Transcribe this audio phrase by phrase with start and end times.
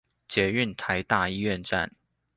[0.27, 1.91] 捷運臺大醫院站